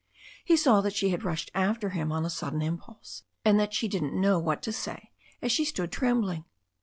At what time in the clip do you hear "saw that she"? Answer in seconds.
0.57-1.09